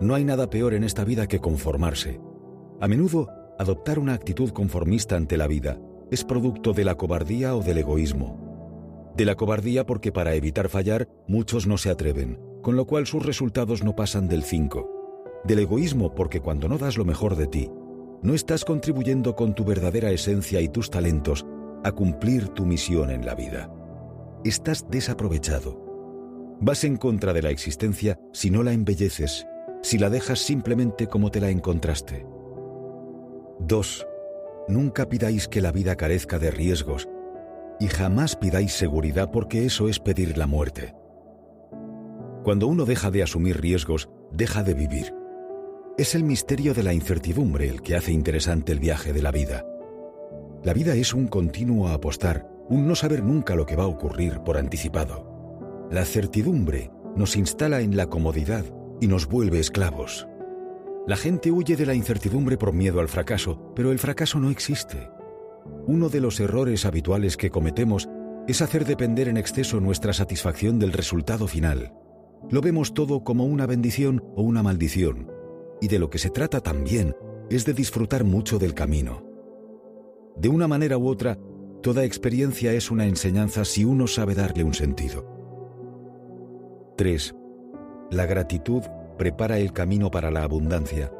[0.00, 2.20] No hay nada peor en esta vida que conformarse.
[2.80, 7.62] A menudo, adoptar una actitud conformista ante la vida es producto de la cobardía o
[7.62, 9.12] del egoísmo.
[9.16, 13.26] De la cobardía porque para evitar fallar muchos no se atreven, con lo cual sus
[13.26, 15.42] resultados no pasan del 5.
[15.44, 17.68] Del egoísmo porque cuando no das lo mejor de ti,
[18.22, 21.44] no estás contribuyendo con tu verdadera esencia y tus talentos
[21.82, 23.72] a cumplir tu misión en la vida.
[24.44, 26.56] Estás desaprovechado.
[26.60, 29.46] Vas en contra de la existencia si no la embelleces,
[29.82, 32.26] si la dejas simplemente como te la encontraste.
[33.60, 34.06] 2.
[34.68, 37.08] Nunca pidáis que la vida carezca de riesgos
[37.80, 40.94] y jamás pidáis seguridad porque eso es pedir la muerte.
[42.44, 45.14] Cuando uno deja de asumir riesgos, deja de vivir.
[45.96, 49.64] Es el misterio de la incertidumbre el que hace interesante el viaje de la vida.
[50.62, 54.40] La vida es un continuo apostar, un no saber nunca lo que va a ocurrir
[54.40, 55.88] por anticipado.
[55.90, 58.64] La certidumbre nos instala en la comodidad
[59.00, 60.26] y nos vuelve esclavos.
[61.06, 65.10] La gente huye de la incertidumbre por miedo al fracaso, pero el fracaso no existe.
[65.86, 68.08] Uno de los errores habituales que cometemos
[68.46, 71.94] es hacer depender en exceso nuestra satisfacción del resultado final.
[72.50, 75.30] Lo vemos todo como una bendición o una maldición,
[75.80, 77.14] y de lo que se trata también
[77.50, 79.22] es de disfrutar mucho del camino.
[80.36, 81.38] De una manera u otra,
[81.82, 85.26] toda experiencia es una enseñanza si uno sabe darle un sentido.
[86.96, 87.34] 3.
[88.10, 88.82] La gratitud
[89.18, 91.12] prepara el camino para la abundancia.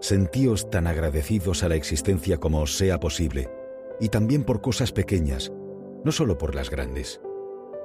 [0.00, 3.50] Sentíos tan agradecidos a la existencia como os sea posible,
[4.00, 5.52] y también por cosas pequeñas,
[6.04, 7.20] no solo por las grandes,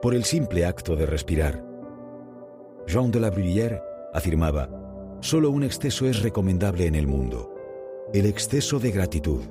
[0.02, 1.65] por el simple acto de respirar.
[2.88, 3.81] Jean de la Bruyère
[4.13, 4.69] afirmaba,
[5.19, 7.53] Solo un exceso es recomendable en el mundo,
[8.13, 9.41] el exceso de gratitud.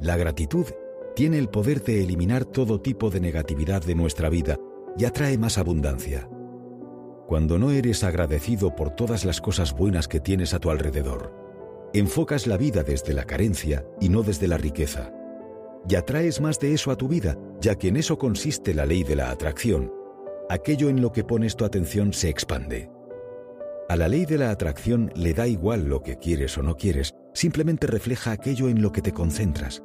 [0.00, 0.66] La gratitud
[1.14, 4.58] tiene el poder de eliminar todo tipo de negatividad de nuestra vida
[4.96, 6.28] y atrae más abundancia.
[7.26, 11.32] Cuando no eres agradecido por todas las cosas buenas que tienes a tu alrededor,
[11.94, 15.10] enfocas la vida desde la carencia y no desde la riqueza.
[15.88, 19.04] Y atraes más de eso a tu vida, ya que en eso consiste la ley
[19.04, 19.90] de la atracción.
[20.50, 22.90] Aquello en lo que pones tu atención se expande.
[23.88, 27.14] A la ley de la atracción le da igual lo que quieres o no quieres,
[27.32, 29.82] simplemente refleja aquello en lo que te concentras.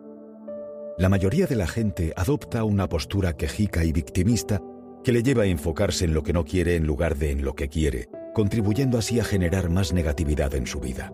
[0.98, 4.62] La mayoría de la gente adopta una postura quejica y victimista
[5.04, 7.56] que le lleva a enfocarse en lo que no quiere en lugar de en lo
[7.56, 11.14] que quiere, contribuyendo así a generar más negatividad en su vida.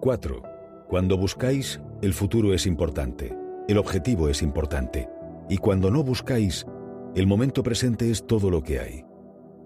[0.00, 0.42] 4.
[0.88, 3.36] Cuando buscáis, el futuro es importante,
[3.68, 5.08] el objetivo es importante,
[5.48, 6.66] y cuando no buscáis,
[7.14, 9.04] el momento presente es todo lo que hay.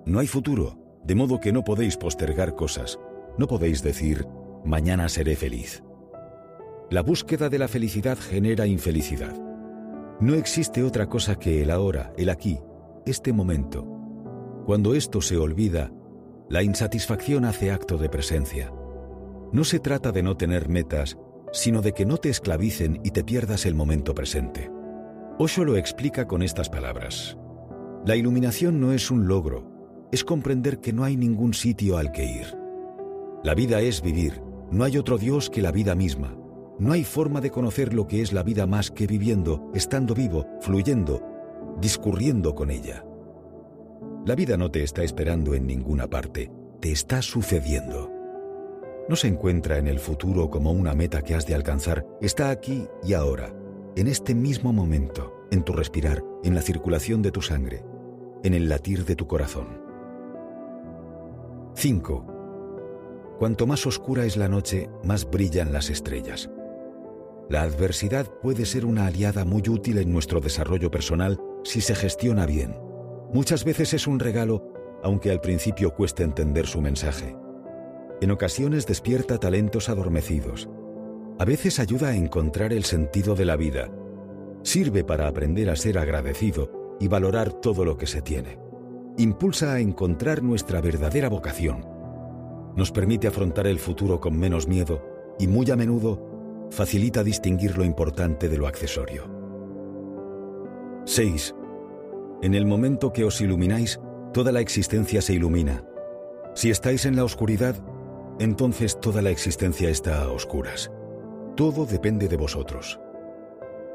[0.07, 2.99] No hay futuro, de modo que no podéis postergar cosas,
[3.37, 4.27] no podéis decir,
[4.65, 5.83] mañana seré feliz.
[6.91, 9.35] La búsqueda de la felicidad genera infelicidad.
[10.21, 12.61] No existe otra cosa que el ahora, el aquí,
[13.06, 13.87] este momento.
[14.66, 15.93] Cuando esto se olvida,
[16.49, 18.72] la insatisfacción hace acto de presencia.
[19.53, 21.16] No se trata de no tener metas,
[21.53, 24.71] sino de que no te esclavicen y te pierdas el momento presente.
[25.38, 27.37] Osho lo explica con estas palabras.
[28.05, 32.25] La iluminación no es un logro, es comprender que no hay ningún sitio al que
[32.25, 32.56] ir.
[33.43, 36.37] La vida es vivir, no hay otro Dios que la vida misma.
[36.78, 40.47] No hay forma de conocer lo que es la vida más que viviendo, estando vivo,
[40.61, 41.21] fluyendo,
[41.81, 43.05] discurriendo con ella.
[44.27, 48.11] La vida no te está esperando en ninguna parte, te está sucediendo.
[49.09, 52.87] No se encuentra en el futuro como una meta que has de alcanzar, está aquí
[53.03, 53.55] y ahora,
[53.97, 57.83] en este mismo momento, en tu respirar, en la circulación de tu sangre,
[58.45, 59.81] en el latir de tu corazón.
[61.75, 63.37] 5.
[63.39, 66.51] Cuanto más oscura es la noche, más brillan las estrellas.
[67.49, 72.47] La adversidad puede ser una aliada muy útil en nuestro desarrollo personal si se gestiona
[72.47, 72.76] bien.
[73.32, 74.72] Muchas veces es un regalo,
[75.03, 77.37] aunque al principio cueste entender su mensaje.
[78.21, 80.69] En ocasiones despierta talentos adormecidos.
[81.38, 83.91] A veces ayuda a encontrar el sentido de la vida.
[84.62, 88.59] Sirve para aprender a ser agradecido y valorar todo lo que se tiene
[89.16, 91.84] impulsa a encontrar nuestra verdadera vocación.
[92.76, 95.02] Nos permite afrontar el futuro con menos miedo
[95.38, 99.39] y muy a menudo facilita distinguir lo importante de lo accesorio.
[101.05, 101.55] 6.
[102.43, 104.00] En el momento que os ilumináis,
[104.32, 105.85] toda la existencia se ilumina.
[106.55, 107.76] Si estáis en la oscuridad,
[108.38, 110.91] entonces toda la existencia está a oscuras.
[111.56, 113.00] Todo depende de vosotros.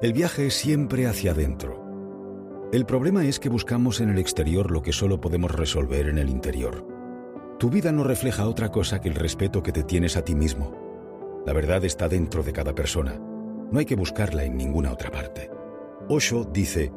[0.01, 1.83] El viaje es siempre hacia adentro.
[2.71, 6.29] El problema es que buscamos en el exterior lo que solo podemos resolver en el
[6.29, 6.85] interior.
[7.59, 11.43] Tu vida no refleja otra cosa que el respeto que te tienes a ti mismo.
[11.45, 13.17] La verdad está dentro de cada persona.
[13.71, 15.44] No hay que buscarla en ninguna otra parte.
[16.07, 16.91] Osho dice,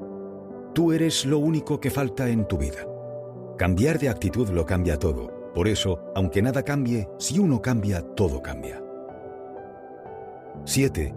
[0.75, 2.87] tú eres lo único que falta en tu vida.
[3.57, 8.43] Cambiar de actitud lo cambia todo, Por eso, aunque nada cambie, si uno cambia, todo
[8.43, 8.83] cambia.
[10.65, 11.15] 7.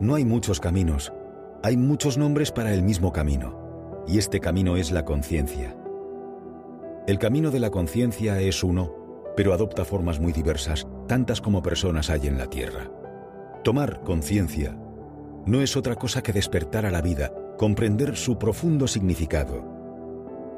[0.00, 1.12] No hay muchos caminos,
[1.62, 5.76] hay muchos nombres para el mismo camino, y este camino es la conciencia.
[7.06, 8.94] El camino de la conciencia es uno,
[9.36, 12.90] pero adopta formas muy diversas, tantas como personas hay en la Tierra.
[13.62, 14.74] Tomar conciencia
[15.46, 19.64] no es otra cosa que despertar a la vida, comprender su profundo significado.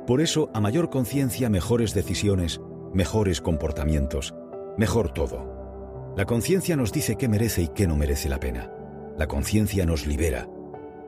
[0.07, 2.61] Por eso, a mayor conciencia, mejores decisiones,
[2.93, 4.35] mejores comportamientos,
[4.77, 6.13] mejor todo.
[6.17, 8.71] La conciencia nos dice qué merece y qué no merece la pena.
[9.17, 10.49] La conciencia nos libera.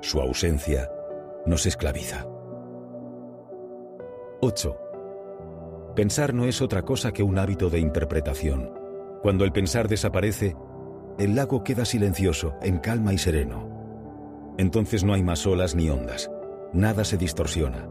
[0.01, 0.91] Su ausencia
[1.47, 2.27] nos esclaviza.
[4.41, 4.77] 8.
[5.97, 8.71] Pensar no es otra cosa que un hábito de interpretación.
[9.23, 10.57] Cuando el pensar desaparece,
[11.19, 13.69] el lago queda silencioso, en calma y sereno.
[14.59, 16.31] Entonces no hay más olas ni ondas.
[16.73, 17.89] Nada se distorsiona.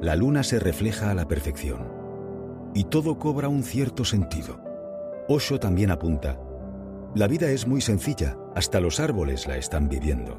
[0.00, 1.88] La luna se refleja a la perfección.
[2.74, 4.60] Y todo cobra un cierto sentido.
[5.28, 6.38] Osho también apunta,
[7.14, 10.36] la vida es muy sencilla, hasta los árboles la están viviendo.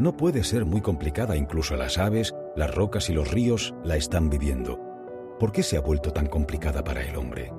[0.00, 4.28] No puede ser muy complicada, incluso las aves, las rocas y los ríos la están
[4.28, 4.80] viviendo.
[5.38, 7.52] ¿Por qué se ha vuelto tan complicada para el hombre?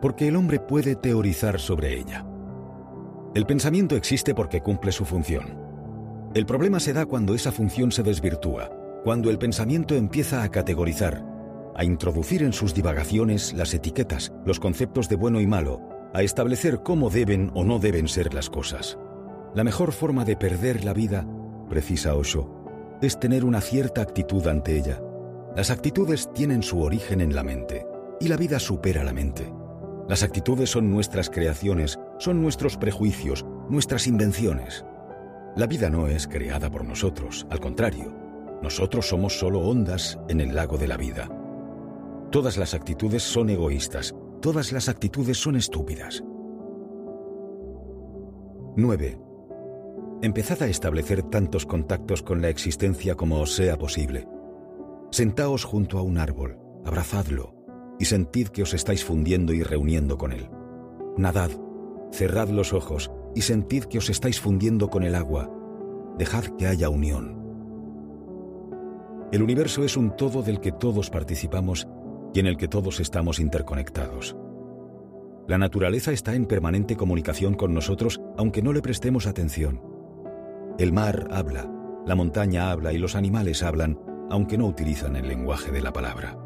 [0.00, 2.24] Porque el hombre puede teorizar sobre ella.
[3.34, 5.58] El pensamiento existe porque cumple su función.
[6.34, 8.70] El problema se da cuando esa función se desvirtúa,
[9.04, 11.24] cuando el pensamiento empieza a categorizar,
[11.76, 15.80] a introducir en sus divagaciones las etiquetas, los conceptos de bueno y malo,
[16.14, 18.98] a establecer cómo deben o no deben ser las cosas.
[19.54, 21.26] La mejor forma de perder la vida,
[21.68, 25.00] precisa Osho, es tener una cierta actitud ante ella.
[25.54, 27.86] Las actitudes tienen su origen en la mente,
[28.20, 29.52] y la vida supera la mente.
[30.08, 34.86] Las actitudes son nuestras creaciones, son nuestros prejuicios, nuestras invenciones.
[35.54, 38.16] La vida no es creada por nosotros, al contrario,
[38.62, 41.28] nosotros somos solo ondas en el lago de la vida.
[42.30, 46.24] Todas las actitudes son egoístas, todas las actitudes son estúpidas.
[48.76, 49.20] 9.
[50.22, 54.26] Empezad a establecer tantos contactos con la existencia como os sea posible.
[55.10, 57.57] Sentaos junto a un árbol, abrazadlo
[57.98, 60.48] y sentid que os estáis fundiendo y reuniendo con él.
[61.16, 61.50] Nadad,
[62.12, 65.50] cerrad los ojos y sentid que os estáis fundiendo con el agua.
[66.16, 67.38] Dejad que haya unión.
[69.30, 71.86] El universo es un todo del que todos participamos
[72.32, 74.36] y en el que todos estamos interconectados.
[75.46, 79.82] La naturaleza está en permanente comunicación con nosotros aunque no le prestemos atención.
[80.78, 81.70] El mar habla,
[82.06, 83.98] la montaña habla y los animales hablan
[84.30, 86.38] aunque no utilizan el lenguaje de la palabra.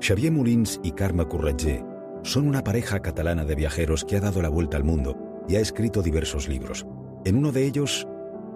[0.00, 1.84] Xavier Moulins y Carme Corretger
[2.22, 5.60] son una pareja catalana de viajeros que ha dado la vuelta al mundo y ha
[5.60, 6.86] escrito diversos libros.
[7.24, 8.06] En uno de ellos,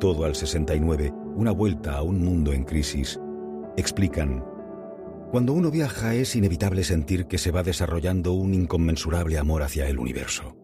[0.00, 3.20] Todo al 69, una vuelta a un mundo en crisis,
[3.76, 4.42] explican
[5.30, 10.00] cuando uno viaja es inevitable sentir que se va desarrollando un inconmensurable amor hacia el
[10.00, 10.56] universo.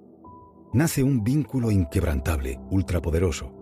[0.72, 3.52] Nace un vínculo inquebrantable, ultrapoderoso.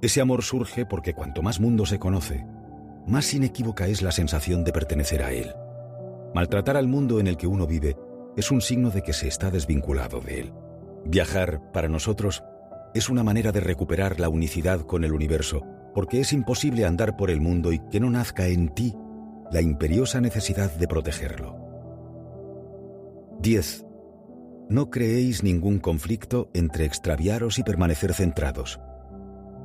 [0.00, 2.46] Ese amor surge porque cuanto más mundo se conoce,
[3.06, 5.52] más inequívoca es la sensación de pertenecer a él.
[6.34, 7.96] Maltratar al mundo en el que uno vive
[8.36, 10.52] es un signo de que se está desvinculado de él.
[11.04, 12.44] Viajar, para nosotros,
[12.94, 17.30] es una manera de recuperar la unicidad con el universo, porque es imposible andar por
[17.30, 18.94] el mundo y que no nazca en ti
[19.50, 21.56] la imperiosa necesidad de protegerlo.
[23.40, 23.86] 10.
[24.68, 28.78] No creéis ningún conflicto entre extraviaros y permanecer centrados.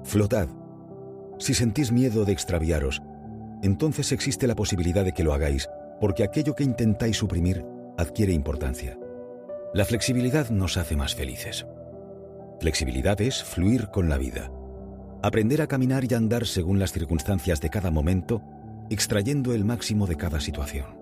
[0.04, 0.48] Flotad.
[1.38, 3.04] Si sentís miedo de extraviaros,
[3.62, 5.70] entonces existe la posibilidad de que lo hagáis,
[6.00, 7.66] porque aquello que intentáis suprimir
[7.98, 8.98] adquiere importancia.
[9.74, 11.66] La flexibilidad nos hace más felices.
[12.60, 14.52] Flexibilidad es fluir con la vida.
[15.22, 18.42] Aprender a caminar y andar según las circunstancias de cada momento
[18.90, 20.98] extrayendo el máximo de cada situación.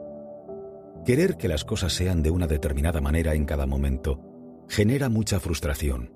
[1.06, 4.22] Querer que las cosas sean de una determinada manera en cada momento
[4.70, 6.14] genera mucha frustración.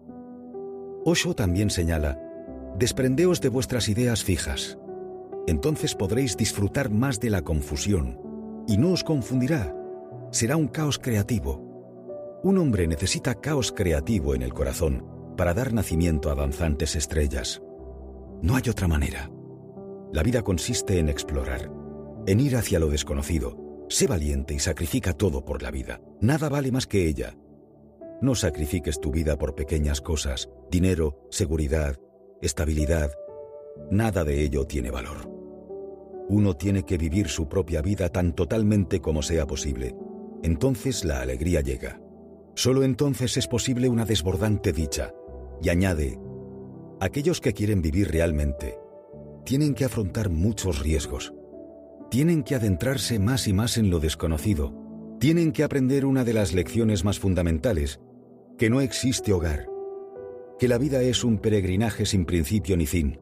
[1.04, 2.20] Osho también señala,
[2.78, 4.78] desprendeos de vuestras ideas fijas.
[5.46, 8.27] Entonces podréis disfrutar más de la confusión
[8.68, 9.74] y no os confundirá.
[10.32, 12.40] Será un caos creativo.
[12.44, 15.06] Un hombre necesita caos creativo en el corazón
[15.38, 17.62] para dar nacimiento a danzantes estrellas.
[18.42, 19.32] No hay otra manera.
[20.14, 21.72] La vida consiste en explorar,
[22.28, 23.86] en ir hacia lo desconocido.
[23.90, 26.02] Sé valiente y sacrifica todo por la vida.
[26.20, 27.36] Nada vale más que ella.
[28.22, 31.98] No sacrifiques tu vida por pequeñas cosas, dinero, seguridad,
[32.42, 33.12] estabilidad.
[33.92, 35.37] Nada de ello tiene valor.
[36.30, 39.96] Uno tiene que vivir su propia vida tan totalmente como sea posible.
[40.44, 42.02] Entonces la alegría llega.
[42.56, 45.14] Solo entonces es posible una desbordante dicha.
[45.62, 46.20] Y añade,
[47.00, 48.78] aquellos que quieren vivir realmente,
[49.46, 51.34] tienen que afrontar muchos riesgos.
[52.10, 54.74] Tienen que adentrarse más y más en lo desconocido,
[55.20, 58.00] Tienen que aprender una de las lecciones más fundamentales,
[58.56, 59.68] que no existe hogar,
[60.60, 63.20] que la vida es un peregrinaje sin principio ni fin.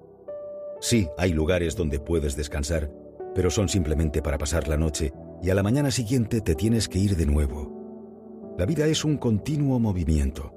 [0.80, 2.92] Sí, hay lugares donde puedes descansar,
[3.34, 7.00] pero son simplemente para pasar la noche y a la mañana siguiente te tienes que
[7.00, 8.56] ir de nuevo.
[8.58, 10.54] La vida es un continuo movimiento,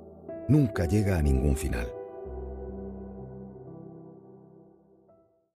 [0.48, 1.98] nunca llega a ningún final.